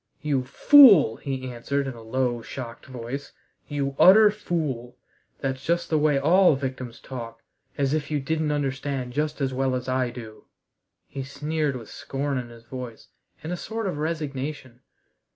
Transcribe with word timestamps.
"You 0.23 0.43
fool!" 0.45 1.17
he 1.17 1.51
answered 1.51 1.85
in 1.85 1.93
a 1.93 2.01
low, 2.01 2.41
shocked 2.41 2.87
voice, 2.87 3.33
"you 3.67 3.95
utter 3.99 4.31
fool. 4.31 4.97
That's 5.41 5.63
just 5.63 5.91
the 5.91 5.99
way 5.99 6.17
all 6.17 6.55
victims 6.55 6.99
talk. 6.99 7.43
As 7.77 7.93
if 7.93 8.09
you 8.09 8.19
didn't 8.19 8.51
understand 8.51 9.13
just 9.13 9.41
as 9.41 9.53
well 9.53 9.75
as 9.75 9.87
I 9.87 10.09
do!" 10.09 10.45
he 11.07 11.21
sneered 11.21 11.75
with 11.75 11.91
scorn 11.91 12.39
in 12.39 12.49
his 12.49 12.63
voice, 12.63 13.09
and 13.43 13.53
a 13.53 13.55
sort 13.55 13.85
of 13.85 13.99
resignation. 13.99 14.79